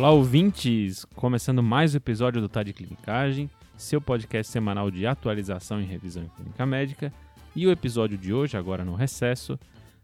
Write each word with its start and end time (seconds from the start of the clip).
Olá, 0.00 0.12
ouvintes! 0.12 1.04
Começando 1.14 1.62
mais 1.62 1.92
um 1.92 1.98
episódio 1.98 2.40
do 2.40 2.48
Tá 2.48 2.62
de 2.62 2.72
Clinicagem, 2.72 3.50
seu 3.76 4.00
podcast 4.00 4.50
semanal 4.50 4.90
de 4.90 5.06
atualização 5.06 5.78
e 5.78 5.84
revisão 5.84 6.22
em 6.22 6.28
clínica 6.28 6.64
médica. 6.64 7.12
E 7.54 7.66
o 7.66 7.70
episódio 7.70 8.16
de 8.16 8.32
hoje, 8.32 8.56
agora 8.56 8.82
no 8.82 8.94
recesso, 8.94 9.60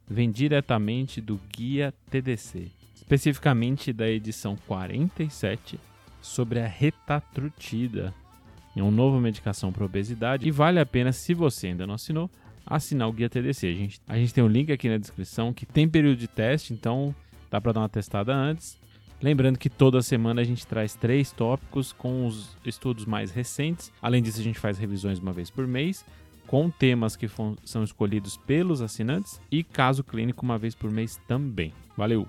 vem 0.06 0.30
diretamente 0.30 1.18
do 1.18 1.40
Guia 1.50 1.94
TDC, 2.10 2.70
especificamente 2.94 3.90
da 3.90 4.06
edição 4.06 4.54
47 4.66 5.80
sobre 6.20 6.60
a 6.60 6.66
retatrutida. 6.66 8.12
É 8.76 8.82
uma 8.82 8.92
nova 8.92 9.18
medicação 9.18 9.72
para 9.72 9.86
obesidade 9.86 10.46
e 10.46 10.50
vale 10.50 10.78
a 10.78 10.84
pena, 10.84 11.10
se 11.10 11.32
você 11.32 11.68
ainda 11.68 11.86
não 11.86 11.94
assinou, 11.94 12.30
assinar 12.66 13.08
o 13.08 13.12
Guia 13.14 13.30
TDC. 13.30 13.66
A 13.66 13.74
gente, 13.74 14.00
a 14.06 14.18
gente 14.18 14.34
tem 14.34 14.44
um 14.44 14.48
link 14.48 14.70
aqui 14.70 14.90
na 14.90 14.98
descrição 14.98 15.54
que 15.54 15.64
tem 15.64 15.88
período 15.88 16.18
de 16.18 16.28
teste, 16.28 16.74
então 16.74 17.14
dá 17.50 17.58
para 17.62 17.72
dar 17.72 17.80
uma 17.80 17.88
testada 17.88 18.34
antes. 18.34 18.78
Lembrando 19.20 19.58
que 19.58 19.70
toda 19.70 20.02
semana 20.02 20.42
a 20.42 20.44
gente 20.44 20.66
traz 20.66 20.94
três 20.94 21.32
tópicos 21.32 21.92
com 21.92 22.26
os 22.26 22.56
estudos 22.64 23.06
mais 23.06 23.30
recentes. 23.30 23.90
Além 24.00 24.22
disso, 24.22 24.40
a 24.40 24.44
gente 24.44 24.58
faz 24.58 24.78
revisões 24.78 25.18
uma 25.18 25.32
vez 25.32 25.50
por 25.50 25.66
mês, 25.66 26.04
com 26.46 26.70
temas 26.70 27.16
que 27.16 27.28
são 27.64 27.82
escolhidos 27.82 28.36
pelos 28.36 28.82
assinantes 28.82 29.40
e 29.50 29.64
caso 29.64 30.04
clínico 30.04 30.44
uma 30.44 30.58
vez 30.58 30.74
por 30.74 30.90
mês 30.90 31.18
também. 31.26 31.72
Valeu! 31.96 32.26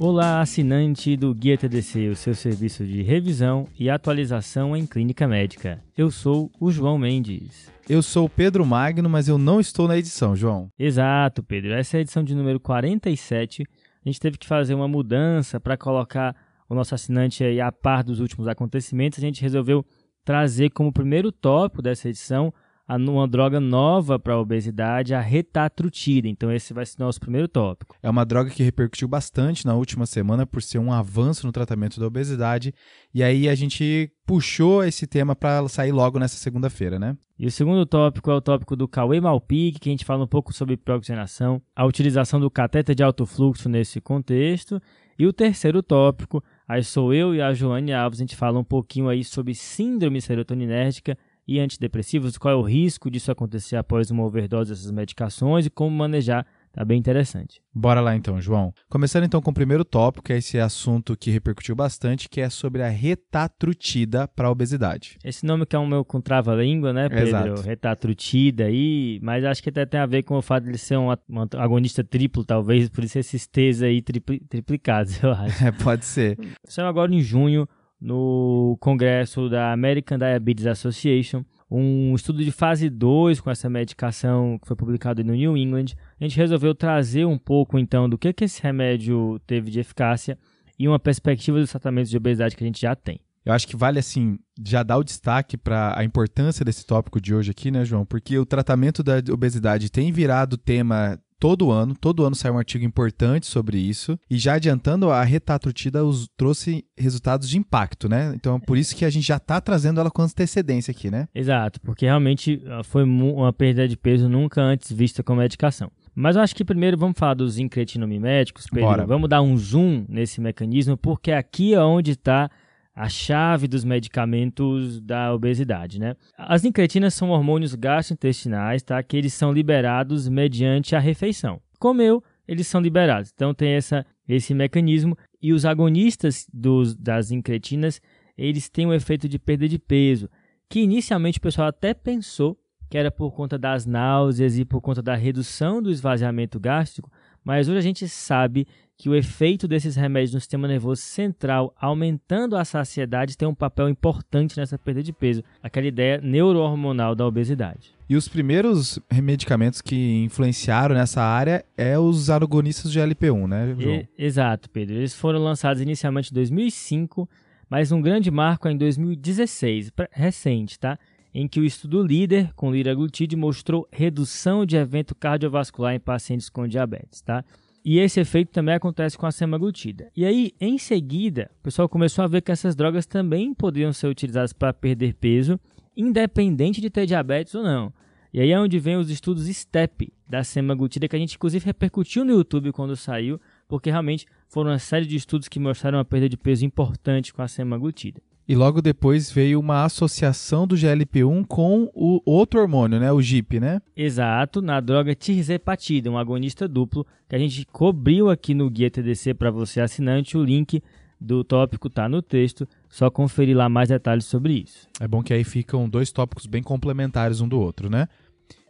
Olá, 0.00 0.40
assinante 0.40 1.16
do 1.16 1.34
Guia 1.34 1.58
TDC, 1.58 2.06
o 2.06 2.14
seu 2.14 2.32
serviço 2.32 2.86
de 2.86 3.02
revisão 3.02 3.66
e 3.76 3.90
atualização 3.90 4.76
em 4.76 4.86
clínica 4.86 5.26
médica. 5.26 5.82
Eu 5.96 6.08
sou 6.08 6.52
o 6.60 6.70
João 6.70 6.96
Mendes. 6.96 7.68
Eu 7.88 8.00
sou 8.00 8.26
o 8.26 8.30
Pedro 8.30 8.64
Magno, 8.64 9.10
mas 9.10 9.26
eu 9.26 9.36
não 9.36 9.58
estou 9.58 9.88
na 9.88 9.98
edição, 9.98 10.36
João. 10.36 10.70
Exato, 10.78 11.42
Pedro. 11.42 11.72
Essa 11.72 11.96
é 11.96 11.98
a 11.98 12.00
edição 12.02 12.22
de 12.22 12.32
número 12.32 12.60
47. 12.60 13.64
A 14.04 14.08
gente 14.08 14.20
teve 14.20 14.38
que 14.38 14.46
fazer 14.46 14.72
uma 14.72 14.86
mudança 14.86 15.58
para 15.58 15.76
colocar 15.76 16.32
o 16.68 16.76
nosso 16.76 16.94
assinante 16.94 17.42
aí 17.42 17.60
a 17.60 17.72
par 17.72 18.04
dos 18.04 18.20
últimos 18.20 18.46
acontecimentos. 18.46 19.18
A 19.18 19.22
gente 19.22 19.42
resolveu 19.42 19.84
trazer 20.24 20.70
como 20.70 20.92
primeiro 20.92 21.32
tópico 21.32 21.82
dessa 21.82 22.08
edição 22.08 22.54
uma 22.96 23.28
droga 23.28 23.60
nova 23.60 24.18
para 24.18 24.34
a 24.34 24.40
obesidade, 24.40 25.14
a 25.14 25.20
retatrutida. 25.20 26.26
Então 26.26 26.50
esse 26.50 26.72
vai 26.72 26.86
ser 26.86 26.96
o 27.02 27.04
nosso 27.04 27.20
primeiro 27.20 27.46
tópico. 27.46 27.96
É 28.02 28.08
uma 28.08 28.24
droga 28.24 28.50
que 28.50 28.62
repercutiu 28.62 29.06
bastante 29.06 29.66
na 29.66 29.74
última 29.74 30.06
semana 30.06 30.46
por 30.46 30.62
ser 30.62 30.78
um 30.78 30.92
avanço 30.92 31.46
no 31.46 31.52
tratamento 31.52 32.00
da 32.00 32.06
obesidade. 32.06 32.72
E 33.12 33.22
aí 33.22 33.48
a 33.48 33.54
gente 33.54 34.10
puxou 34.26 34.82
esse 34.82 35.06
tema 35.06 35.36
para 35.36 35.68
sair 35.68 35.92
logo 35.92 36.18
nessa 36.18 36.36
segunda-feira, 36.36 36.98
né? 36.98 37.16
E 37.38 37.46
o 37.46 37.50
segundo 37.50 37.86
tópico 37.86 38.30
é 38.30 38.34
o 38.34 38.40
tópico 38.40 38.74
do 38.74 38.88
Cauê 38.88 39.20
Malpique, 39.20 39.78
que 39.78 39.88
a 39.88 39.92
gente 39.92 40.04
fala 40.04 40.24
um 40.24 40.28
pouco 40.28 40.52
sobre 40.52 40.76
pré-oxigenação, 40.76 41.62
a 41.76 41.86
utilização 41.86 42.40
do 42.40 42.50
cateter 42.50 42.96
de 42.96 43.02
alto 43.02 43.24
fluxo 43.24 43.68
nesse 43.68 44.00
contexto. 44.00 44.82
E 45.16 45.26
o 45.26 45.32
terceiro 45.32 45.82
tópico, 45.82 46.42
aí 46.66 46.82
sou 46.82 47.14
eu 47.14 47.34
e 47.34 47.40
a 47.40 47.52
Joane 47.52 47.92
Alves, 47.92 48.18
a 48.20 48.22
gente 48.22 48.36
fala 48.36 48.58
um 48.58 48.64
pouquinho 48.64 49.08
aí 49.08 49.22
sobre 49.22 49.54
síndrome 49.54 50.20
serotoninérgica 50.20 51.16
e 51.48 51.58
antidepressivos, 51.58 52.36
qual 52.36 52.52
é 52.52 52.56
o 52.56 52.62
risco 52.62 53.10
disso 53.10 53.32
acontecer 53.32 53.76
após 53.76 54.10
uma 54.10 54.22
overdose 54.22 54.70
dessas 54.70 54.90
medicações 54.90 55.64
e 55.64 55.70
como 55.70 55.96
manejar. 55.96 56.46
Tá 56.70 56.84
bem 56.84 56.98
interessante. 56.98 57.62
Bora 57.74 58.00
lá 58.00 58.14
então, 58.14 58.40
João. 58.40 58.72
Começando 58.90 59.24
então 59.24 59.40
com 59.40 59.50
o 59.50 59.54
primeiro 59.54 59.84
tópico, 59.84 60.26
que 60.26 60.34
é 60.34 60.36
esse 60.36 60.60
assunto 60.60 61.16
que 61.16 61.30
repercutiu 61.30 61.74
bastante, 61.74 62.28
que 62.28 62.40
é 62.40 62.50
sobre 62.50 62.82
a 62.82 62.88
retatrutida 62.88 64.28
para 64.28 64.46
a 64.46 64.50
obesidade. 64.50 65.16
Esse 65.24 65.46
nome 65.46 65.64
que 65.64 65.74
é 65.74 65.78
um 65.78 65.86
meu 65.86 66.04
com 66.04 66.20
trava-língua, 66.20 66.92
né, 66.92 67.08
Pedro? 67.08 67.26
Exato. 67.26 67.62
Retatrutida 67.62 68.66
aí, 68.66 69.18
mas 69.22 69.44
acho 69.44 69.62
que 69.62 69.70
até 69.70 69.86
tem 69.86 69.98
a 69.98 70.06
ver 70.06 70.22
com 70.22 70.36
o 70.36 70.42
fato 70.42 70.64
de 70.64 70.70
ele 70.70 70.78
ser 70.78 70.98
um, 70.98 71.08
agonista 71.56 72.04
triplo, 72.04 72.44
talvez, 72.44 72.90
por 72.90 73.02
isso 73.02 73.18
esses 73.18 73.46
T's 73.46 73.82
aí 73.82 74.02
tripli, 74.02 74.38
triplicados, 74.40 75.20
eu 75.24 75.32
acho. 75.32 75.64
É, 75.64 75.72
pode 75.72 76.04
ser. 76.04 76.38
Saiu 76.64 76.86
agora 76.86 77.12
em 77.12 77.22
junho 77.22 77.66
no 78.00 78.76
congresso 78.80 79.48
da 79.48 79.72
American 79.72 80.18
Diabetes 80.18 80.66
Association, 80.66 81.44
um 81.70 82.14
estudo 82.14 82.42
de 82.42 82.50
fase 82.50 82.88
2 82.88 83.40
com 83.40 83.50
essa 83.50 83.68
medicação 83.68 84.58
que 84.58 84.66
foi 84.66 84.76
publicado 84.76 85.22
no 85.22 85.34
New 85.34 85.56
England. 85.56 85.86
A 86.20 86.24
gente 86.24 86.36
resolveu 86.36 86.74
trazer 86.74 87.26
um 87.26 87.36
pouco 87.36 87.78
então 87.78 88.08
do 88.08 88.16
que, 88.16 88.32
que 88.32 88.44
esse 88.44 88.62
remédio 88.62 89.38
teve 89.46 89.70
de 89.70 89.80
eficácia 89.80 90.38
e 90.78 90.88
uma 90.88 90.98
perspectiva 90.98 91.58
dos 91.58 91.70
tratamentos 91.70 92.10
de 92.10 92.16
obesidade 92.16 92.56
que 92.56 92.64
a 92.64 92.66
gente 92.66 92.80
já 92.80 92.94
tem. 92.94 93.20
Eu 93.44 93.52
acho 93.52 93.66
que 93.66 93.76
vale 93.76 93.98
assim 93.98 94.38
já 94.62 94.82
dar 94.82 94.98
o 94.98 95.04
destaque 95.04 95.56
para 95.56 95.98
a 95.98 96.04
importância 96.04 96.64
desse 96.64 96.86
tópico 96.86 97.20
de 97.20 97.34
hoje 97.34 97.50
aqui, 97.50 97.70
né, 97.70 97.84
João? 97.84 98.04
Porque 98.04 98.38
o 98.38 98.46
tratamento 98.46 99.02
da 99.02 99.22
obesidade 99.32 99.90
tem 99.90 100.12
virado 100.12 100.56
tema 100.56 101.18
todo 101.38 101.70
ano, 101.70 101.94
todo 101.94 102.24
ano 102.24 102.34
sai 102.34 102.50
um 102.50 102.58
artigo 102.58 102.84
importante 102.84 103.46
sobre 103.46 103.78
isso. 103.78 104.18
E 104.28 104.36
já 104.38 104.54
adiantando, 104.54 105.10
a 105.10 105.22
retatrutida 105.22 106.04
os, 106.04 106.28
trouxe 106.36 106.84
resultados 106.96 107.48
de 107.48 107.56
impacto, 107.56 108.08
né? 108.08 108.32
Então 108.34 108.56
é 108.56 108.58
por 108.58 108.76
isso 108.76 108.94
que 108.94 109.04
a 109.04 109.10
gente 109.10 109.26
já 109.26 109.36
está 109.36 109.60
trazendo 109.60 110.00
ela 110.00 110.10
com 110.10 110.22
antecedência 110.22 110.90
aqui, 110.90 111.10
né? 111.10 111.28
Exato, 111.34 111.80
porque 111.80 112.06
realmente 112.06 112.62
ah, 112.66 112.82
foi 112.82 113.04
uma 113.04 113.52
perda 113.52 113.86
de 113.86 113.96
peso 113.96 114.28
nunca 114.28 114.60
antes 114.60 114.92
vista 114.92 115.22
com 115.22 115.34
medicação. 115.34 115.90
Mas 116.14 116.34
eu 116.34 116.42
acho 116.42 116.54
que 116.54 116.64
primeiro 116.64 116.98
vamos 116.98 117.16
falar 117.16 117.34
dos 117.34 117.58
incretinamiméticos, 117.58 118.66
Pedro. 118.66 118.88
Bora. 118.88 119.06
Vamos 119.06 119.28
dar 119.28 119.40
um 119.40 119.56
zoom 119.56 120.04
nesse 120.08 120.40
mecanismo, 120.40 120.96
porque 120.96 121.30
aqui 121.30 121.74
é 121.74 121.80
onde 121.80 122.12
está 122.12 122.50
a 122.98 123.08
chave 123.08 123.68
dos 123.68 123.84
medicamentos 123.84 125.00
da 125.00 125.32
obesidade, 125.32 126.00
né? 126.00 126.16
As 126.36 126.64
incretinas 126.64 127.14
são 127.14 127.30
hormônios 127.30 127.76
gastrointestinais, 127.76 128.82
tá? 128.82 129.00
Que 129.04 129.16
eles 129.16 129.32
são 129.32 129.52
liberados 129.52 130.28
mediante 130.28 130.96
a 130.96 130.98
refeição. 130.98 131.60
Comeu, 131.78 132.20
eles 132.46 132.66
são 132.66 132.80
liberados. 132.80 133.30
Então 133.32 133.54
tem 133.54 133.70
essa, 133.70 134.04
esse 134.28 134.52
mecanismo 134.52 135.16
e 135.40 135.52
os 135.52 135.64
agonistas 135.64 136.44
dos, 136.52 136.96
das 136.96 137.30
incretinas, 137.30 138.02
eles 138.36 138.68
têm 138.68 138.84
um 138.84 138.92
efeito 138.92 139.28
de 139.28 139.38
perda 139.38 139.68
de 139.68 139.78
peso, 139.78 140.28
que 140.68 140.80
inicialmente 140.80 141.38
o 141.38 141.42
pessoal 141.42 141.68
até 141.68 141.94
pensou 141.94 142.58
que 142.90 142.98
era 142.98 143.12
por 143.12 143.30
conta 143.30 143.56
das 143.56 143.86
náuseas 143.86 144.58
e 144.58 144.64
por 144.64 144.80
conta 144.80 145.00
da 145.00 145.14
redução 145.14 145.80
do 145.80 145.88
esvaziamento 145.88 146.58
gástrico, 146.58 147.12
mas 147.44 147.68
hoje 147.68 147.78
a 147.78 147.82
gente 147.82 148.08
sabe 148.08 148.66
que 148.98 149.08
o 149.08 149.14
efeito 149.14 149.68
desses 149.68 149.94
remédios 149.94 150.34
no 150.34 150.40
sistema 150.40 150.66
nervoso 150.66 151.00
central, 151.02 151.72
aumentando 151.80 152.56
a 152.56 152.64
saciedade, 152.64 153.38
tem 153.38 153.46
um 153.46 153.54
papel 153.54 153.88
importante 153.88 154.58
nessa 154.58 154.76
perda 154.76 155.04
de 155.04 155.12
peso. 155.12 155.44
Aquela 155.62 155.86
ideia 155.86 156.20
neurohormonal 156.20 157.14
da 157.14 157.24
obesidade. 157.24 157.94
E 158.08 158.16
os 158.16 158.26
primeiros 158.26 158.98
medicamentos 159.22 159.80
que 159.80 160.24
influenciaram 160.24 160.96
nessa 160.96 161.22
área 161.22 161.64
é 161.76 161.96
os 161.96 162.28
agonistas 162.28 162.90
de 162.90 162.98
LP1, 162.98 163.46
né, 163.46 163.76
João? 163.78 163.96
E, 163.96 164.08
exato, 164.18 164.68
Pedro. 164.68 164.96
Eles 164.96 165.14
foram 165.14 165.38
lançados 165.38 165.80
inicialmente 165.80 166.32
em 166.32 166.34
2005, 166.34 167.28
mas 167.70 167.92
um 167.92 168.02
grande 168.02 168.32
marco 168.32 168.66
é 168.66 168.72
em 168.72 168.76
2016, 168.76 169.92
recente, 170.10 170.76
tá? 170.76 170.98
Em 171.32 171.46
que 171.46 171.60
o 171.60 171.64
estudo 171.64 172.02
líder 172.02 172.52
com 172.54 172.72
liraglutide 172.72 173.36
mostrou 173.36 173.86
redução 173.92 174.66
de 174.66 174.76
evento 174.76 175.14
cardiovascular 175.14 175.94
em 175.94 176.00
pacientes 176.00 176.48
com 176.48 176.66
diabetes, 176.66 177.20
tá? 177.20 177.44
E 177.90 178.00
esse 178.00 178.20
efeito 178.20 178.50
também 178.50 178.74
acontece 178.74 179.16
com 179.16 179.24
a 179.24 179.32
semaglutida. 179.32 180.10
E 180.14 180.26
aí, 180.26 180.52
em 180.60 180.76
seguida, 180.76 181.50
o 181.58 181.62
pessoal 181.62 181.88
começou 181.88 182.22
a 182.22 182.28
ver 182.28 182.42
que 182.42 182.52
essas 182.52 182.76
drogas 182.76 183.06
também 183.06 183.54
poderiam 183.54 183.94
ser 183.94 184.08
utilizadas 184.08 184.52
para 184.52 184.74
perder 184.74 185.14
peso, 185.14 185.58
independente 185.96 186.82
de 186.82 186.90
ter 186.90 187.06
diabetes 187.06 187.54
ou 187.54 187.62
não. 187.62 187.90
E 188.30 188.42
aí 188.42 188.50
é 188.50 188.60
onde 188.60 188.78
vem 188.78 188.96
os 188.96 189.08
estudos 189.08 189.46
STEP 189.46 190.12
da 190.28 190.44
semaglutida, 190.44 191.08
que 191.08 191.16
a 191.16 191.18
gente 191.18 191.36
inclusive 191.36 191.64
repercutiu 191.64 192.26
no 192.26 192.32
YouTube 192.32 192.72
quando 192.72 192.94
saiu, 192.94 193.40
porque 193.66 193.88
realmente 193.88 194.26
foram 194.48 194.70
uma 194.70 194.78
série 194.78 195.06
de 195.06 195.16
estudos 195.16 195.48
que 195.48 195.58
mostraram 195.58 195.96
uma 195.96 196.04
perda 196.04 196.28
de 196.28 196.36
peso 196.36 196.66
importante 196.66 197.32
com 197.32 197.40
a 197.40 197.48
semaglutida. 197.48 198.20
E 198.48 198.56
logo 198.56 198.80
depois 198.80 199.30
veio 199.30 199.60
uma 199.60 199.84
associação 199.84 200.66
do 200.66 200.74
GLP-1 200.74 201.44
com 201.46 201.90
o 201.92 202.22
outro 202.24 202.58
hormônio, 202.58 202.98
né? 202.98 203.12
O 203.12 203.20
GIP, 203.20 203.60
né? 203.60 203.82
Exato, 203.94 204.62
na 204.62 204.80
droga 204.80 205.14
tirzepatida, 205.14 206.10
um 206.10 206.16
agonista 206.16 206.66
duplo, 206.66 207.06
que 207.28 207.36
a 207.36 207.38
gente 207.38 207.66
cobriu 207.66 208.30
aqui 208.30 208.54
no 208.54 208.70
Guia 208.70 208.90
TDC 208.90 209.34
para 209.34 209.50
você 209.50 209.82
assinante. 209.82 210.38
O 210.38 210.42
link 210.42 210.82
do 211.20 211.44
tópico 211.44 211.90
tá 211.90 212.08
no 212.08 212.22
texto, 212.22 212.66
só 212.88 213.10
conferir 213.10 213.54
lá 213.54 213.68
mais 213.68 213.90
detalhes 213.90 214.24
sobre 214.24 214.54
isso. 214.54 214.88
É 214.98 215.06
bom 215.06 215.22
que 215.22 215.34
aí 215.34 215.44
ficam 215.44 215.86
dois 215.86 216.10
tópicos 216.10 216.46
bem 216.46 216.62
complementares 216.62 217.42
um 217.42 217.48
do 217.48 217.60
outro, 217.60 217.90
né? 217.90 218.08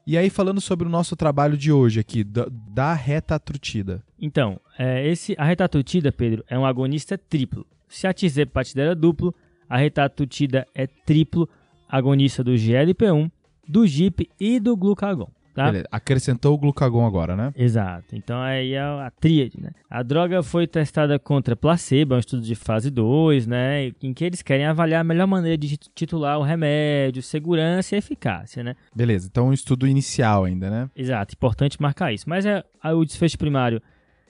E 0.05 0.19
aí, 0.19 0.29
falando 0.29 0.61
sobre 0.61 0.89
o 0.89 0.91
nosso 0.91 1.15
trabalho 1.15 1.57
de 1.57 1.71
hoje 1.71 2.01
aqui, 2.01 2.25
da, 2.25 2.49
da 2.51 2.95
retatrutida. 2.95 4.03
Então, 4.19 4.59
é, 4.77 5.07
esse, 5.07 5.37
a 5.39 5.45
retatrutida, 5.45 6.11
Pedro, 6.11 6.43
é 6.49 6.59
um 6.59 6.67
agonista 6.67 7.17
triplo. 7.17 7.65
Se 7.87 8.07
a 8.07 8.13
tirzepatida 8.13 8.83
era 8.83 8.95
duplo, 8.95 9.35
a 9.69 9.77
retatutida 9.77 10.67
é 10.75 10.87
triplo 10.87 11.49
agonista 11.89 12.43
do 12.45 12.53
GLP-1, 12.53 13.31
do 13.67 13.87
GIP 13.87 14.29
e 14.41 14.59
do 14.61 14.77
glucagon. 14.77 15.29
tá? 15.55 15.67
Beleza. 15.67 15.89
Acrescentou 15.91 16.55
o 16.55 16.59
glucagon 16.59 17.05
agora, 17.05 17.35
né? 17.35 17.53
Exato. 17.57 18.15
Então 18.15 18.41
aí 18.41 18.75
é 18.75 18.81
a 18.81 19.11
tríade, 19.21 19.61
né? 19.61 19.71
A 19.91 20.03
droga 20.03 20.43
foi 20.43 20.67
testada 20.67 21.19
contra 21.19 21.57
placebo, 21.57 22.15
é 22.15 22.17
um 22.17 22.21
estudo 22.21 22.43
de 22.43 22.55
fase 22.55 22.91
2, 22.91 23.47
né? 23.47 23.91
Em 24.03 24.15
que 24.15 24.25
eles 24.25 24.41
querem 24.43 24.67
avaliar 24.67 25.01
a 25.01 25.05
melhor 25.05 25.27
maneira 25.27 25.59
de 25.59 25.77
titular 25.77 26.39
o 26.39 26.43
remédio, 26.43 27.23
segurança 27.23 27.95
e 27.95 27.99
eficácia, 27.99 28.63
né? 28.63 28.75
Beleza. 28.95 29.29
Então 29.31 29.49
um 29.49 29.53
estudo 29.53 29.87
inicial 29.87 30.45
ainda, 30.45 30.71
né? 30.71 30.89
Exato. 30.95 31.35
Importante 31.35 31.81
marcar 31.81 32.13
isso. 32.13 32.29
Mas 32.29 32.47
é, 32.47 32.63
o 32.95 33.05
desfecho 33.05 33.37
primário 33.37 33.83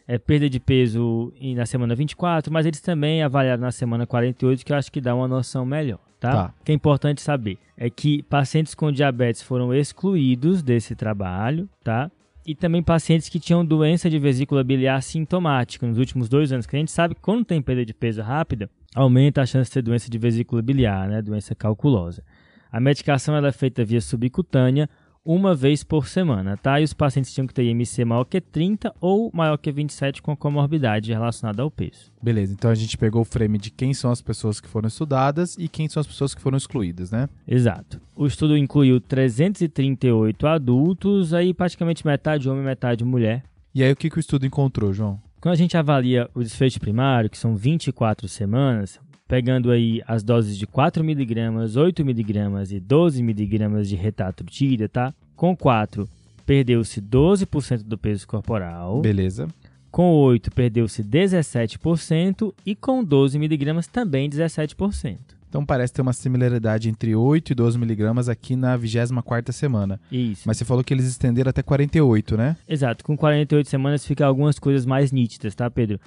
é, 0.09 0.17
perda 0.17 0.49
de 0.49 0.59
peso 0.59 1.33
na 1.55 1.67
semana 1.67 1.95
24, 1.95 2.51
mas 2.51 2.65
eles 2.65 2.81
também 2.81 3.23
avaliaram 3.23 3.61
na 3.61 3.71
semana 3.71 4.07
48, 4.07 4.65
que 4.65 4.73
eu 4.73 4.77
acho 4.77 4.91
que 4.91 5.03
dá 5.03 5.15
uma 5.15 5.29
noção 5.29 5.67
melhor, 5.67 6.01
tá? 6.19 6.33
tá? 6.33 6.55
O 6.59 6.65
que 6.65 6.73
é 6.73 6.75
importante 6.75 7.21
saber 7.21 7.59
é 7.77 7.91
que 7.91 8.23
pacientes 8.23 8.75
com 8.75 8.91
diabetes 8.91 9.43
foram 9.43 9.75
excluídos 9.75 10.63
desse 10.63 10.97
trabalho, 10.97 11.69
tá? 11.85 12.11
E 12.47 12.55
também 12.55 12.83
pacientes 12.83 13.29
que 13.29 13.39
tinham 13.39 13.63
doença 13.63 14.09
de 14.09 14.19
vesícula 14.19 14.65
biliar 14.65 15.03
sintomática 15.03 15.87
nos 15.87 15.99
últimos 15.99 16.31
dois 16.31 16.51
anos, 16.51 16.67
que 16.67 16.75
a 16.75 16.79
gente 16.79 16.91
sabe 16.91 17.15
que 17.15 17.21
quando 17.21 17.45
tem 17.45 17.61
perda 17.61 17.85
de 17.85 17.93
peso 17.93 18.23
rápida, 18.23 18.71
aumenta 18.95 19.43
a 19.43 19.47
chance 19.47 19.69
de 19.69 19.75
ter 19.75 19.83
doença 19.83 20.11
de 20.11 20.17
vesícula 20.17 20.63
biliar, 20.63 21.07
né? 21.07 21.21
Doença 21.21 21.55
calculosa. 21.55 22.25
A 22.73 22.81
medicação 22.81 23.37
ela 23.37 23.49
é 23.49 23.53
feita 23.53 23.85
via 23.85 24.01
subcutânea 24.01 24.89
uma 25.29 25.55
vez 25.55 25.85
por 25.85 26.09
semana, 26.09 26.57
tá? 26.57 26.81
E 26.81 26.85
os 26.85 26.95
pacientes 26.95 27.35
tinham 27.35 27.47
que 27.47 27.53
ter 27.53 27.63
IMC 27.65 28.03
maior 28.03 28.25
que 28.25 28.41
30 28.41 28.95
ou 28.99 29.31
maior 29.35 29.59
que 29.59 29.71
27 29.71 30.23
com 30.23 30.35
comorbidade 30.35 31.13
relacionada 31.13 31.63
ao 31.63 31.71
peso. 31.71 32.11
Beleza, 32.23 32.55
então 32.55 32.71
a 32.71 32.75
gente 32.75 32.97
pegou 32.97 33.21
o 33.21 33.27
frame 33.27 33.59
de 33.59 33.71
quem 33.71 33.93
são 33.93 34.11
as 34.11 34.23
pessoas 34.23 34.59
que 34.59 34.67
foram 34.67 34.89
estudadas 34.89 35.55
e 35.59 35.69
quem 35.69 35.87
são 35.87 36.01
as 36.01 36.07
pessoas 36.07 36.35
que 36.35 36.41
foram 36.41 36.57
excluídas, 36.57 37.11
né? 37.11 37.29
Exato. 37.47 38.01
O 38.17 38.27
estudo 38.27 38.57
incluiu 38.57 39.03
338 39.03 40.47
adultos, 40.47 41.35
aí 41.35 41.53
praticamente 41.53 42.07
metade 42.07 42.49
homem, 42.49 42.65
metade 42.65 43.05
mulher. 43.05 43.45
E 43.75 43.83
aí 43.83 43.93
o 43.93 43.97
que, 43.97 44.09
que 44.09 44.17
o 44.17 44.21
estudo 44.21 44.47
encontrou, 44.47 44.95
João? 44.95 45.21
Quando 45.43 45.53
a 45.53 45.59
gente 45.59 45.77
avalia 45.77 46.31
o 46.35 46.43
desfecho 46.43 46.81
primário, 46.81 47.29
que 47.29 47.37
são 47.37 47.55
24 47.55 48.27
semanas, 48.29 48.99
pegando 49.29 49.71
aí 49.71 50.03
as 50.09 50.23
doses 50.23 50.57
de 50.57 50.67
4mg, 50.67 51.67
8mg 51.69 52.73
e 52.73 52.81
12mg 52.81 53.83
de 53.83 53.95
retatrutida, 53.95 54.89
tá? 54.89 55.15
Com 55.37 55.55
4, 55.55 56.09
perdeu-se 56.47 57.01
12% 57.01 57.83
do 57.83 57.99
peso 57.99 58.27
corporal. 58.27 59.03
Beleza. 59.03 59.47
Com 59.91 60.11
8, 60.13 60.51
perdeu-se 60.51 61.05
17% 61.05 62.53
e 62.65 62.75
com 62.75 63.05
12mg 63.05 63.87
também 63.87 64.29
17%. 64.29 65.19
Então 65.49 65.65
parece 65.65 65.95
ter 65.95 66.03
uma 66.03 66.13
similaridade 66.13 66.91
entre 66.91 67.15
8 67.15 67.53
e 67.53 67.55
12 67.55 67.79
miligramas 67.79 68.29
aqui 68.29 68.55
na 68.55 68.77
24 68.77 69.53
semana. 69.53 69.99
Isso. 70.13 70.43
Mas 70.47 70.59
você 70.59 70.65
falou 70.65 70.85
que 70.85 70.93
eles 70.93 71.07
estenderam 71.07 71.49
até 71.49 71.63
48, 71.63 72.37
né? 72.37 72.57
Exato. 72.69 73.03
Com 73.03 73.17
48 73.17 73.67
semanas 73.69 74.05
fica 74.05 74.27
algumas 74.27 74.59
coisas 74.59 74.85
mais 74.85 75.11
nítidas, 75.11 75.55
tá, 75.55 75.71
Pedro? 75.71 75.99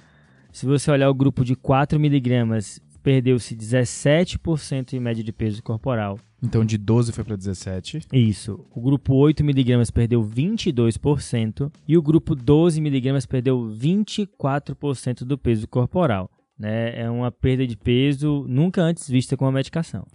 Se 0.52 0.66
você 0.66 0.92
olhar 0.92 1.10
o 1.10 1.14
grupo 1.14 1.44
de 1.44 1.56
4 1.56 2.00
miligramas 2.00 2.80
perdeu-se 3.02 3.56
17% 3.56 4.94
em 4.94 5.00
média 5.00 5.24
de 5.24 5.32
peso 5.32 5.62
corporal. 5.62 6.20
Então 6.42 6.66
de 6.66 6.78
12 6.78 7.12
foi 7.12 7.24
para 7.24 7.36
17. 7.36 8.02
Isso. 8.12 8.66
O 8.74 8.82
grupo 8.82 9.14
8mg 9.14 9.92
perdeu 9.92 10.24
22% 10.24 11.72
e 11.88 11.98
o 11.98 12.02
grupo 12.02 12.36
12mg 12.36 13.28
perdeu 13.28 13.60
24% 13.60 15.24
do 15.24 15.38
peso 15.38 15.68
corporal. 15.68 16.30
Né? 16.58 17.02
É 17.02 17.10
uma 17.10 17.32
perda 17.32 17.66
de 17.66 17.78
peso 17.78 18.46
nunca 18.48 18.82
antes 18.82 19.10
vista 19.10 19.38
com 19.38 19.46
a 19.46 19.52
medicação. 19.52 20.06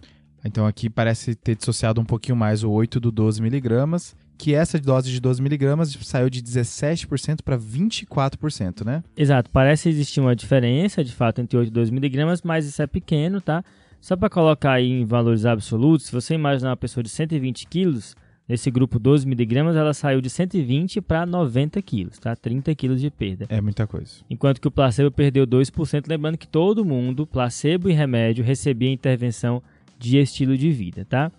Então 0.47 0.65
aqui 0.65 0.89
parece 0.89 1.35
ter 1.35 1.55
dissociado 1.55 1.99
um 1.99 2.05
pouquinho 2.05 2.35
mais 2.35 2.63
o 2.63 2.71
8 2.71 2.99
do 2.99 3.11
12 3.11 3.41
miligramas 3.41 4.15
que 4.37 4.53
essa 4.53 4.77
dose 4.79 5.11
de 5.11 5.19
12 5.19 5.41
miligramas 5.41 5.97
saiu 6.03 6.29
de 6.29 6.41
17% 6.43 7.41
para 7.43 7.57
24%, 7.57 8.85
né? 8.85 9.03
Exato, 9.17 9.49
parece 9.49 9.89
existir 9.89 10.19
uma 10.19 10.35
diferença, 10.35 11.03
de 11.03 11.11
fato, 11.11 11.41
entre 11.41 11.57
8 11.57 11.69
e 11.69 11.71
12 11.71 11.91
miligramas, 11.91 12.43
mas 12.43 12.65
isso 12.67 12.79
é 12.81 12.85
pequeno, 12.85 13.41
tá? 13.41 13.63
Só 13.99 14.15
para 14.15 14.29
colocar 14.29 14.73
aí 14.73 14.91
em 14.91 15.05
valores 15.05 15.43
absolutos, 15.43 16.05
se 16.05 16.11
você 16.11 16.35
imaginar 16.35 16.69
uma 16.69 16.77
pessoa 16.77 17.03
de 17.03 17.09
120 17.09 17.65
quilos, 17.65 18.15
nesse 18.47 18.69
grupo 18.69 18.99
12 18.99 19.27
miligramas, 19.27 19.75
ela 19.75 19.93
saiu 19.93 20.21
de 20.21 20.29
120 20.29 21.01
para 21.01 21.25
90 21.25 21.81
quilos, 21.81 22.19
tá? 22.19 22.35
30 22.35 22.73
quilos 22.75 23.01
de 23.01 23.09
perda. 23.09 23.47
É 23.49 23.59
muita 23.59 23.87
coisa. 23.87 24.17
Enquanto 24.29 24.61
que 24.61 24.67
o 24.67 24.71
placebo 24.71 25.09
perdeu 25.09 25.47
2%, 25.47 26.05
lembrando 26.07 26.37
que 26.37 26.47
todo 26.47 26.85
mundo, 26.85 27.25
placebo 27.25 27.89
e 27.89 27.93
remédio, 27.93 28.45
recebia 28.45 28.91
intervenção 28.91 29.63
de 29.97 30.17
estilo 30.17 30.57
de 30.57 30.71
vida, 30.71 31.05
tá? 31.05 31.31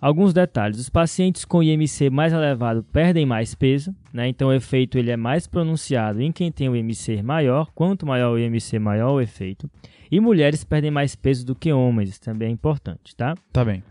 Alguns 0.00 0.32
detalhes: 0.32 0.80
os 0.80 0.88
pacientes 0.88 1.44
com 1.44 1.62
IMC 1.62 2.10
mais 2.10 2.32
elevado 2.32 2.82
perdem 2.92 3.24
mais 3.24 3.54
peso, 3.54 3.94
né? 4.12 4.26
então 4.26 4.48
o 4.48 4.52
efeito 4.52 4.98
ele 4.98 5.12
é 5.12 5.16
mais 5.16 5.46
pronunciado 5.46 6.20
em 6.20 6.32
quem 6.32 6.50
tem 6.50 6.68
o 6.68 6.74
IMC 6.74 7.22
maior. 7.22 7.70
Quanto 7.72 8.04
maior 8.04 8.32
o 8.32 8.38
IMC, 8.38 8.80
maior 8.80 9.12
o 9.12 9.20
efeito. 9.20 9.70
E 10.10 10.18
mulheres 10.18 10.64
perdem 10.64 10.90
mais 10.90 11.14
peso 11.14 11.46
do 11.46 11.54
que 11.54 11.72
homens, 11.72 12.10
isso 12.10 12.20
também 12.20 12.48
é 12.48 12.50
importante, 12.50 13.14
tá? 13.14 13.34
Tá 13.52 13.64
bem. 13.64 13.82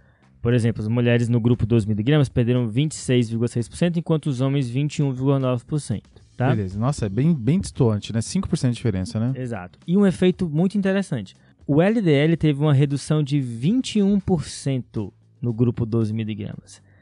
Por 0.41 0.53
exemplo, 0.53 0.81
as 0.81 0.87
mulheres 0.87 1.29
no 1.29 1.39
grupo 1.39 1.65
2mg 1.65 2.29
perderam 2.31 2.69
26,6%, 2.69 3.97
enquanto 3.97 4.25
os 4.25 4.41
homens 4.41 4.69
21,9%. 4.69 6.01
Tá? 6.35 6.49
Beleza. 6.49 6.79
Nossa, 6.79 7.05
é 7.05 7.09
bem, 7.09 7.33
bem 7.33 7.59
distante, 7.59 8.11
né? 8.11 8.19
5% 8.19 8.69
de 8.69 8.75
diferença, 8.75 9.19
né? 9.19 9.33
Exato. 9.35 9.77
E 9.87 9.95
um 9.95 10.05
efeito 10.05 10.49
muito 10.49 10.77
interessante. 10.77 11.35
O 11.67 11.81
LDL 11.81 12.35
teve 12.37 12.59
uma 12.59 12.73
redução 12.73 13.21
de 13.21 13.37
21% 13.37 15.11
no 15.41 15.53
grupo 15.53 15.85
12mg. 15.85 16.53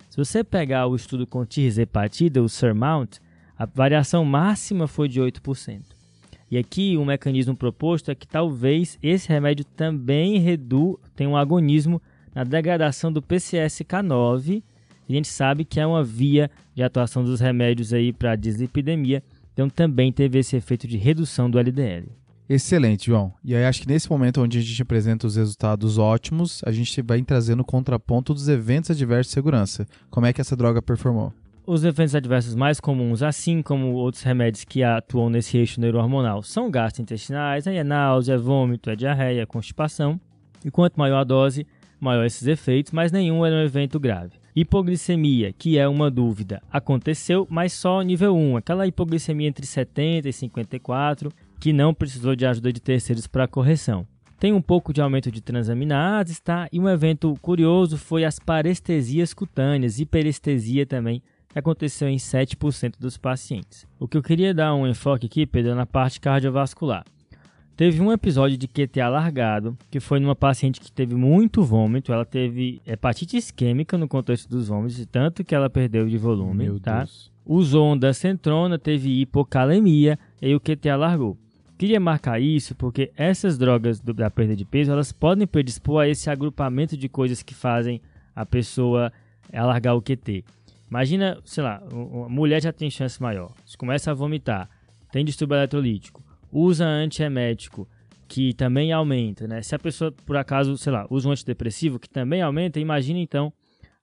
Se 0.09 0.17
você 0.17 0.43
pegar 0.43 0.87
o 0.87 0.95
estudo 0.95 1.25
com 1.25 1.45
tirzepatida, 1.45 2.43
o 2.43 2.49
SURMOUNT, 2.49 3.19
a 3.57 3.65
variação 3.65 4.25
máxima 4.25 4.87
foi 4.87 5.07
de 5.07 5.19
8%. 5.21 5.81
E 6.51 6.57
aqui 6.57 6.97
o 6.97 7.01
um 7.01 7.05
mecanismo 7.05 7.55
proposto 7.55 8.09
é 8.09 8.15
que 8.15 8.27
talvez 8.27 8.97
esse 9.01 9.29
remédio 9.29 9.63
também 9.63 10.39
redu 10.39 10.99
tenha 11.15 11.29
um 11.29 11.37
agonismo 11.37 12.01
na 12.33 12.43
degradação 12.43 13.11
do 13.11 13.21
PCSK9. 13.21 14.63
A 15.07 15.11
gente 15.11 15.27
sabe 15.27 15.63
que 15.63 15.79
é 15.79 15.85
uma 15.85 16.03
via 16.03 16.49
de 16.75 16.83
atuação 16.83 17.23
dos 17.23 17.39
remédios 17.39 17.93
aí 17.93 18.11
para 18.11 18.35
dislipidemia, 18.35 19.23
então 19.53 19.69
também 19.69 20.11
teve 20.11 20.39
esse 20.39 20.55
efeito 20.55 20.87
de 20.87 20.97
redução 20.97 21.49
do 21.49 21.59
LDL. 21.59 22.07
Excelente, 22.49 23.05
João. 23.05 23.31
E 23.45 23.55
aí 23.55 23.63
acho 23.63 23.81
que 23.81 23.87
nesse 23.87 24.09
momento 24.09 24.41
onde 24.41 24.57
a 24.57 24.61
gente 24.61 24.81
apresenta 24.81 25.27
os 25.27 25.35
resultados 25.35 25.99
ótimos, 25.99 26.61
a 26.65 26.71
gente 26.71 26.99
vai 27.03 27.21
trazendo 27.21 27.59
o 27.59 27.65
contraponto 27.65 28.33
dos 28.33 28.49
eventos 28.49 28.89
adversos 28.89 29.27
de 29.27 29.35
segurança. 29.35 29.87
Como 30.09 30.25
é 30.25 30.33
que 30.33 30.41
essa 30.41 30.55
droga 30.55 30.81
performou? 30.81 31.31
Os 31.63 31.83
eventos 31.83 32.15
adversos 32.15 32.55
mais 32.55 32.79
comuns, 32.79 33.21
assim 33.21 33.61
como 33.61 33.93
outros 33.93 34.23
remédios 34.23 34.63
que 34.63 34.81
atuam 34.81 35.29
nesse 35.29 35.55
eixo 35.59 35.79
neurohormonal, 35.79 36.41
são 36.41 36.71
gastrointestinais, 36.71 37.67
aí 37.67 37.77
é 37.77 37.83
náusea, 37.83 38.39
vômito, 38.39 38.89
é 38.89 38.95
diarreia, 38.95 39.43
é 39.43 39.45
constipação. 39.45 40.19
E 40.65 40.71
quanto 40.71 40.97
maior 40.97 41.19
a 41.19 41.23
dose, 41.23 41.67
maior 41.99 42.25
esses 42.25 42.47
efeitos, 42.47 42.91
mas 42.91 43.11
nenhum 43.11 43.45
é 43.45 43.51
um 43.51 43.61
evento 43.61 43.99
grave. 43.99 44.39
Hipoglicemia, 44.55 45.53
que 45.53 45.77
é 45.77 45.87
uma 45.87 46.09
dúvida, 46.09 46.63
aconteceu, 46.71 47.45
mas 47.47 47.73
só 47.73 48.01
nível 48.01 48.35
1, 48.35 48.57
aquela 48.57 48.87
hipoglicemia 48.87 49.47
entre 49.47 49.67
70 49.67 50.27
e 50.27 50.33
54, 50.33 51.31
que 51.59 51.73
não 51.73 51.93
precisou 51.93 52.35
de 52.35 52.45
ajuda 52.45 52.71
de 52.71 52.79
terceiros 52.79 53.27
para 53.27 53.47
correção. 53.47 54.07
Tem 54.39 54.53
um 54.53 54.61
pouco 54.61 54.93
de 54.93 55.01
aumento 55.01 55.29
de 55.29 55.41
transaminases, 55.41 56.39
tá? 56.39 56.69
E 56.71 56.79
um 56.79 56.87
evento 56.87 57.35
curioso 57.41 57.97
foi 57.97 58.23
as 58.23 58.39
parestesias 58.39 59.33
cutâneas, 59.33 59.99
hiperestesia 59.99 60.85
também, 60.85 61.21
que 61.49 61.59
aconteceu 61.59 62.07
em 62.07 62.15
7% 62.15 62.93
dos 62.97 63.17
pacientes. 63.17 63.85
O 63.99 64.07
que 64.07 64.15
eu 64.15 64.23
queria 64.23 64.53
dar 64.53 64.73
um 64.73 64.87
enfoque 64.87 65.25
aqui, 65.25 65.45
Pedro, 65.45 65.71
é 65.71 65.75
na 65.75 65.85
parte 65.85 66.21
cardiovascular. 66.21 67.03
Teve 67.75 68.01
um 68.01 68.11
episódio 68.11 68.57
de 68.57 68.67
QT 68.67 68.99
alargado, 68.99 69.77
que 69.89 69.99
foi 69.99 70.19
numa 70.19 70.35
paciente 70.35 70.81
que 70.81 70.91
teve 70.91 71.15
muito 71.15 71.63
vômito, 71.63 72.11
ela 72.11 72.25
teve 72.25 72.81
hepatite 72.85 73.37
isquêmica 73.37 73.97
no 73.97 74.07
contexto 74.07 74.49
dos 74.49 74.67
vômitos, 74.67 75.05
tanto 75.09 75.45
que 75.45 75.55
ela 75.55 75.69
perdeu 75.69 76.07
de 76.07 76.17
volume, 76.17 76.65
Meu 76.65 76.79
tá? 76.79 76.99
Deus. 76.99 77.31
Usou 77.45 77.87
ondancentrona, 77.87 78.77
teve 78.77 79.21
hipocalemia 79.21 80.19
e 80.41 80.53
o 80.53 80.59
QT 80.59 80.89
alargou. 80.89 81.37
Queria 81.79 81.97
marcar 81.97 82.41
isso 82.41 82.75
porque 82.75 83.09
essas 83.15 83.57
drogas 83.57 84.01
do, 84.01 84.13
da 84.13 84.29
perda 84.29 84.53
de 84.53 84.65
peso 84.65 84.91
elas 84.91 85.13
podem 85.13 85.47
predispor 85.47 86.01
a 86.01 86.09
esse 86.09 86.29
agrupamento 86.29 86.97
de 86.97 87.07
coisas 87.07 87.41
que 87.41 87.55
fazem 87.55 88.01
a 88.35 88.45
pessoa 88.45 89.13
alargar 89.53 89.95
o 89.95 90.01
QT. 90.01 90.43
Imagina, 90.89 91.39
sei 91.45 91.63
lá, 91.63 91.81
uma 91.89 92.27
mulher 92.27 92.61
já 92.61 92.73
tem 92.73 92.91
chance 92.91 93.21
maior, 93.21 93.53
começa 93.77 94.11
a 94.11 94.13
vomitar, 94.13 94.69
tem 95.09 95.23
distúrbio 95.23 95.55
eletrolítico, 95.55 96.21
usa 96.51 96.85
antiemético, 96.85 97.87
que 98.27 98.53
também 98.53 98.91
aumenta, 98.91 99.47
né? 99.47 99.61
Se 99.61 99.73
a 99.73 99.79
pessoa, 99.79 100.11
por 100.11 100.35
acaso, 100.35 100.77
sei 100.77 100.91
lá, 100.91 101.07
usa 101.09 101.29
um 101.29 101.31
antidepressivo, 101.31 101.97
que 101.97 102.09
também 102.09 102.41
aumenta, 102.41 102.77
imagina 102.77 103.19
então 103.19 103.53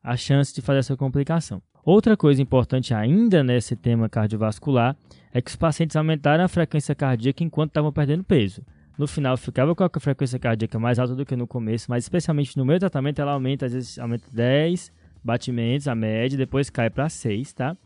a 0.03 0.17
chance 0.17 0.55
de 0.55 0.63
fazer 0.63 0.79
essa 0.79 0.97
complicação. 0.97 1.61
Outra 1.87 2.17
coisa 2.17 2.43
importante 2.43 2.93
ainda 2.93 3.45
nesse 3.45 3.77
tema 3.77 4.09
cardiovascular 4.09 4.97
é 5.33 5.41
que 5.41 5.49
os 5.49 5.55
pacientes 5.55 5.95
aumentaram 5.95 6.43
a 6.43 6.49
frequência 6.49 6.97
cardíaca 6.97 7.45
enquanto 7.45 7.71
estavam 7.71 7.93
perdendo 7.93 8.25
peso. 8.25 8.61
No 8.99 9.07
final, 9.07 9.37
ficava 9.37 9.73
com 9.73 9.85
a 9.85 10.01
frequência 10.01 10.37
cardíaca 10.37 10.81
mais 10.81 10.99
alta 10.99 11.15
do 11.15 11.25
que 11.25 11.37
no 11.37 11.47
começo, 11.47 11.87
mas 11.89 12.03
especialmente 12.03 12.57
no 12.57 12.67
do 12.67 12.79
tratamento, 12.81 13.21
ela 13.21 13.35
aumenta, 13.35 13.67
às 13.67 13.73
vezes 13.73 14.01
aumenta 14.01 14.25
10 14.33 14.91
batimentos, 15.23 15.87
a 15.87 15.95
média, 15.95 16.37
depois 16.37 16.69
cai 16.69 16.91
para 16.91 17.09
6, 17.09 17.53
tá? 17.53 17.77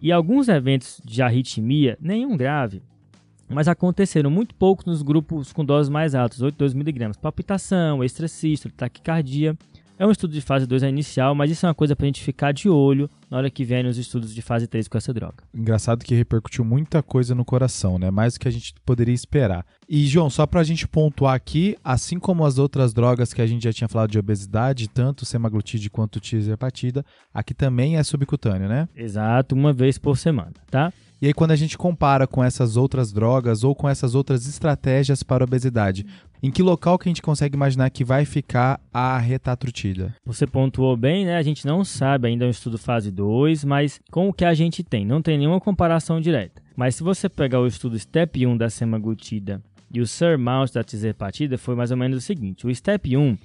E 0.00 0.10
alguns 0.10 0.48
eventos 0.48 0.98
de 1.04 1.20
arritmia, 1.20 1.98
nenhum 2.00 2.38
grave, 2.38 2.82
mas 3.50 3.68
aconteceram 3.68 4.30
muito 4.30 4.54
pouco 4.54 4.84
nos 4.86 5.02
grupos 5.02 5.52
com 5.52 5.62
doses 5.62 5.90
mais 5.90 6.14
altas, 6.14 6.40
8 6.40 6.56
2 6.56 6.72
mg, 6.72 7.18
palpitação, 7.20 8.02
extracístole, 8.02 8.72
taquicardia. 8.72 9.54
É 10.00 10.06
um 10.06 10.10
estudo 10.10 10.32
de 10.32 10.40
fase 10.40 10.66
2 10.66 10.82
inicial, 10.84 11.34
mas 11.34 11.50
isso 11.50 11.66
é 11.66 11.68
uma 11.68 11.74
coisa 11.74 11.94
para 11.94 12.06
a 12.06 12.08
gente 12.08 12.22
ficar 12.22 12.52
de 12.52 12.70
olho 12.70 13.10
na 13.30 13.36
hora 13.36 13.50
que 13.50 13.62
vierem 13.62 13.90
os 13.90 13.98
estudos 13.98 14.34
de 14.34 14.40
fase 14.40 14.66
3 14.66 14.88
com 14.88 14.96
essa 14.96 15.12
droga. 15.12 15.44
Engraçado 15.52 16.06
que 16.06 16.14
repercutiu 16.14 16.64
muita 16.64 17.02
coisa 17.02 17.34
no 17.34 17.44
coração, 17.44 17.98
né? 17.98 18.10
Mais 18.10 18.32
do 18.32 18.40
que 18.40 18.48
a 18.48 18.50
gente 18.50 18.72
poderia 18.82 19.14
esperar. 19.14 19.62
E, 19.86 20.06
João, 20.06 20.30
só 20.30 20.46
para 20.46 20.62
a 20.62 20.64
gente 20.64 20.88
pontuar 20.88 21.34
aqui, 21.34 21.76
assim 21.84 22.18
como 22.18 22.46
as 22.46 22.56
outras 22.56 22.94
drogas 22.94 23.34
que 23.34 23.42
a 23.42 23.46
gente 23.46 23.64
já 23.64 23.74
tinha 23.74 23.88
falado 23.88 24.10
de 24.10 24.18
obesidade, 24.18 24.88
tanto 24.88 25.26
semaglutide 25.26 25.90
quanto 25.90 26.18
tirzepatida, 26.18 27.04
aqui 27.34 27.52
também 27.52 27.98
é 27.98 28.02
subcutâneo, 28.02 28.70
né? 28.70 28.88
Exato, 28.96 29.54
uma 29.54 29.70
vez 29.70 29.98
por 29.98 30.16
semana, 30.16 30.54
tá? 30.70 30.90
E 31.22 31.26
aí, 31.26 31.34
quando 31.34 31.50
a 31.50 31.56
gente 31.56 31.76
compara 31.76 32.26
com 32.26 32.42
essas 32.42 32.78
outras 32.78 33.12
drogas 33.12 33.62
ou 33.62 33.74
com 33.74 33.86
essas 33.86 34.14
outras 34.14 34.48
estratégias 34.48 35.22
para 35.22 35.44
a 35.44 35.46
obesidade, 35.46 36.06
em 36.42 36.50
que 36.50 36.62
local 36.62 36.98
que 36.98 37.06
a 37.06 37.10
gente 37.10 37.20
consegue 37.20 37.54
imaginar 37.54 37.90
que 37.90 38.02
vai 38.02 38.24
ficar 38.24 38.80
a 38.90 39.18
retatrutida? 39.18 40.14
Você 40.24 40.46
pontuou 40.46 40.96
bem, 40.96 41.26
né? 41.26 41.36
A 41.36 41.42
gente 41.42 41.66
não 41.66 41.84
sabe 41.84 42.28
ainda 42.28 42.46
é 42.46 42.48
um 42.48 42.50
estudo 42.50 42.78
fase 42.78 43.10
2, 43.10 43.64
mas 43.64 44.00
com 44.10 44.30
o 44.30 44.32
que 44.32 44.46
a 44.46 44.54
gente 44.54 44.82
tem, 44.82 45.04
não 45.04 45.20
tem 45.20 45.36
nenhuma 45.36 45.60
comparação 45.60 46.22
direta. 46.22 46.62
Mas 46.74 46.94
se 46.94 47.02
você 47.02 47.28
pegar 47.28 47.60
o 47.60 47.66
estudo 47.66 47.98
STEP 47.98 48.46
1 48.46 48.56
da 48.56 48.70
semaglutida 48.70 49.62
e 49.92 50.00
o 50.00 50.06
SURMOUNT 50.06 50.72
da 50.72 50.82
tirzepatida, 50.82 51.58
foi 51.58 51.74
mais 51.74 51.90
ou 51.90 51.98
menos 51.98 52.16
o 52.16 52.22
seguinte. 52.22 52.66
O 52.66 52.74
STEP 52.74 53.18
1, 53.18 53.36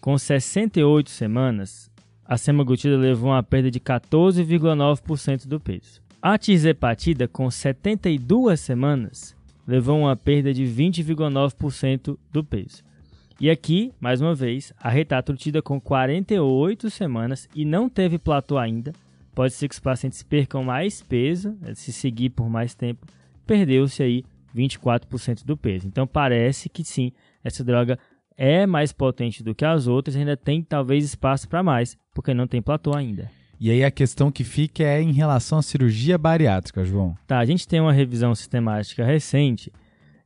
com 0.00 0.16
68 0.16 1.10
semanas, 1.10 1.90
a 2.24 2.38
semaglutida 2.38 2.96
levou 2.96 3.28
uma 3.28 3.42
perda 3.42 3.70
de 3.70 3.78
14,9% 3.78 5.46
do 5.46 5.60
peso. 5.60 6.00
A 6.22 6.36
tirzepatida, 6.36 7.26
com 7.26 7.50
72 7.50 8.60
semanas, 8.60 9.34
levou 9.66 10.00
uma 10.00 10.14
perda 10.14 10.52
de 10.52 10.64
20,9% 10.64 12.18
do 12.30 12.44
peso. 12.44 12.82
E 13.40 13.48
aqui, 13.48 13.90
mais 13.98 14.20
uma 14.20 14.34
vez, 14.34 14.70
a 14.78 14.90
retatrutida 14.90 15.62
com 15.62 15.80
48 15.80 16.90
semanas 16.90 17.48
e 17.54 17.64
não 17.64 17.88
teve 17.88 18.18
platô 18.18 18.58
ainda. 18.58 18.92
Pode 19.34 19.54
ser 19.54 19.66
que 19.66 19.72
os 19.72 19.80
pacientes 19.80 20.22
percam 20.22 20.62
mais 20.62 21.00
peso, 21.00 21.56
eh, 21.62 21.74
se 21.74 21.90
seguir 21.90 22.28
por 22.28 22.50
mais 22.50 22.74
tempo, 22.74 23.06
perdeu-se 23.46 24.02
aí 24.02 24.22
24% 24.54 25.46
do 25.46 25.56
peso. 25.56 25.86
Então 25.86 26.06
parece 26.06 26.68
que 26.68 26.84
sim, 26.84 27.12
essa 27.42 27.64
droga 27.64 27.98
é 28.36 28.66
mais 28.66 28.92
potente 28.92 29.42
do 29.42 29.54
que 29.54 29.64
as 29.64 29.86
outras, 29.86 30.16
ainda 30.16 30.36
tem 30.36 30.62
talvez 30.62 31.02
espaço 31.02 31.48
para 31.48 31.62
mais, 31.62 31.96
porque 32.12 32.34
não 32.34 32.46
tem 32.46 32.60
platô 32.60 32.94
ainda. 32.94 33.39
E 33.60 33.70
aí 33.70 33.84
a 33.84 33.90
questão 33.90 34.32
que 34.32 34.42
fica 34.42 34.82
é 34.82 35.02
em 35.02 35.12
relação 35.12 35.58
à 35.58 35.62
cirurgia 35.62 36.16
bariátrica, 36.16 36.82
João. 36.82 37.14
Tá, 37.26 37.38
a 37.38 37.44
gente 37.44 37.68
tem 37.68 37.78
uma 37.78 37.92
revisão 37.92 38.34
sistemática 38.34 39.04
recente 39.04 39.70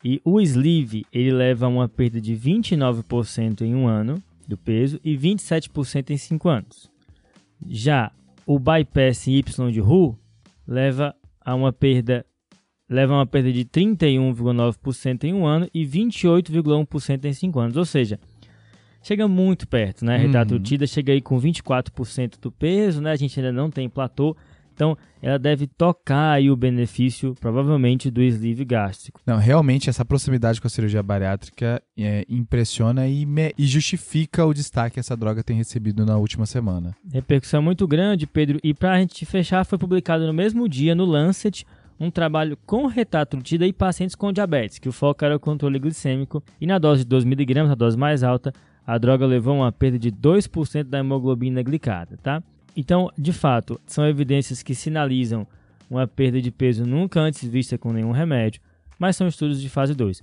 e 0.05 0.21
o 0.25 0.41
sleeve 0.41 1.05
ele 1.13 1.33
leva 1.33 1.67
a 1.67 1.69
uma 1.69 1.89
perda 1.89 2.21
de 2.21 2.33
29% 2.37 3.63
em 3.63 3.75
um 3.75 3.89
ano 3.89 4.23
do 4.47 4.57
peso 4.57 5.01
e 5.03 5.19
27% 5.19 6.11
em 6.11 6.17
5 6.17 6.49
anos. 6.49 6.89
Já 7.67 8.13
o 8.47 8.57
bypass 8.59 9.27
Y 9.27 9.73
de 9.73 9.81
Hu 9.81 10.17
leva 10.65 11.13
a 11.41 11.57
uma 11.57 11.73
perda 11.73 12.25
leva 12.89 13.15
a 13.15 13.17
uma 13.17 13.27
perda 13.27 13.53
de 13.53 13.65
31,9% 13.65 15.25
em 15.25 15.35
um 15.35 15.45
ano 15.45 15.69
e 15.75 15.85
28,1% 15.85 17.25
em 17.25 17.33
5 17.33 17.59
anos, 17.59 17.77
ou 17.77 17.85
seja, 17.85 18.21
chega 19.05 19.29
muito 19.29 19.69
perto, 19.69 20.05
né? 20.05 20.17
Retatutida 20.17 20.85
uhum. 20.85 20.89
chega 20.89 21.13
aí 21.13 21.21
com 21.21 21.39
24% 21.39 22.41
do 22.41 22.51
peso, 22.51 23.01
né? 23.01 23.13
A 23.13 23.17
gente 23.17 23.39
ainda 23.39 23.53
não 23.53 23.71
tem 23.71 23.89
platô. 23.89 24.37
Então, 24.75 24.99
ela 25.23 25.39
deve 25.39 25.69
tocar 25.69 26.33
aí 26.33 26.51
o 26.51 26.57
benefício, 26.57 27.33
provavelmente, 27.41 28.11
do 28.11 28.21
sleeve 28.21 28.65
gástrico. 28.65 29.21
Não, 29.25 29.37
realmente, 29.37 29.89
essa 29.89 30.05
proximidade 30.05 30.61
com 30.61 30.67
a 30.67 30.71
cirurgia 30.71 31.01
bariátrica 31.01 31.81
é, 31.97 32.25
impressiona 32.29 33.07
e, 33.07 33.25
me, 33.25 33.55
e, 33.57 33.67
justifica 33.67 34.45
o 34.45 34.53
destaque 34.53 34.95
que 34.95 35.01
essa 35.01 35.17
droga 35.17 35.45
tem 35.45 35.57
recebido 35.57 36.05
na 36.05 36.17
última 36.17 36.45
semana. 36.45 36.97
Repercussão 37.09 37.63
muito 37.63 37.87
grande, 37.87 38.27
Pedro. 38.27 38.59
E 38.65 38.75
para 38.75 38.95
a 38.95 38.99
gente 38.99 39.25
fechar, 39.25 39.65
foi 39.65 39.79
publicado 39.79 40.27
no 40.27 40.33
mesmo 40.33 40.69
dia, 40.69 40.93
no 40.93 41.05
Lancet, 41.05 41.65
um 42.01 42.11
trabalho 42.11 42.59
com 42.67 42.87
retatrutida 42.87 43.65
e 43.67 43.73
pacientes 43.73 44.17
com 44.17 44.33
diabetes, 44.33 44.81
que 44.81 44.89
o 44.89 44.93
foco 44.93 45.25
era 45.25 45.37
o 45.37 45.41
controle 45.41 45.79
glicêmico. 45.79 46.43
E 46.61 46.67
na 46.67 46.79
dose 46.79 47.05
de 47.05 47.15
2mg, 47.15 47.71
a 47.71 47.75
dose 47.77 47.97
mais 47.97 48.25
alta, 48.25 48.53
a 48.87 48.99
droga 48.99 49.27
levou 49.27 49.55
a 49.55 49.65
uma 49.65 49.73
perda 49.73 49.99
de 49.99 50.13
2% 50.13 50.85
da 50.85 50.99
hemoglobina 50.99 51.63
glicada, 51.63 52.19
tá? 52.23 52.43
Então, 52.77 53.11
de 53.17 53.33
fato, 53.33 53.81
são 53.87 54.07
evidências 54.07 54.63
que 54.63 54.75
sinalizam 54.75 55.47
uma 55.89 56.07
perda 56.07 56.41
de 56.41 56.51
peso 56.51 56.85
nunca 56.85 57.21
antes 57.21 57.49
vista 57.49 57.79
com 57.79 57.93
nenhum 57.93 58.11
remédio, 58.11 58.61
mas 58.99 59.17
são 59.17 59.29
estudos 59.29 59.61
de 59.61 59.69
fase 59.69 59.95
2. 59.95 60.23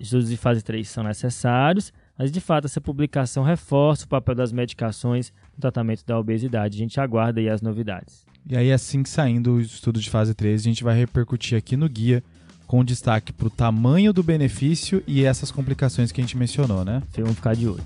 Estudos 0.00 0.28
de 0.28 0.36
fase 0.36 0.62
3 0.62 0.88
são 0.88 1.04
necessários, 1.04 1.92
mas 2.18 2.32
de 2.32 2.40
fato 2.40 2.64
essa 2.64 2.80
publicação 2.80 3.44
reforça 3.44 4.04
o 4.04 4.08
papel 4.08 4.34
das 4.34 4.52
medicações 4.52 5.32
no 5.54 5.60
tratamento 5.60 6.04
da 6.04 6.18
obesidade. 6.18 6.76
A 6.76 6.78
gente 6.78 7.00
aguarda 7.00 7.40
aí 7.40 7.48
as 7.48 7.62
novidades. 7.62 8.26
E 8.48 8.56
aí, 8.56 8.72
assim 8.72 9.04
que 9.04 9.08
saindo 9.08 9.54
o 9.54 9.60
estudo 9.60 10.00
de 10.00 10.10
fase 10.10 10.34
3, 10.34 10.60
a 10.60 10.64
gente 10.64 10.82
vai 10.82 10.98
repercutir 10.98 11.56
aqui 11.56 11.76
no 11.76 11.88
guia 11.88 12.24
com 12.72 12.82
destaque 12.82 13.34
para 13.34 13.48
o 13.48 13.50
tamanho 13.50 14.14
do 14.14 14.22
benefício 14.22 15.02
e 15.06 15.26
essas 15.26 15.50
complicações 15.50 16.10
que 16.10 16.22
a 16.22 16.24
gente 16.24 16.38
mencionou, 16.38 16.82
né? 16.82 17.02
Vamos 17.18 17.34
ficar 17.34 17.54
de 17.54 17.68
olho. 17.68 17.84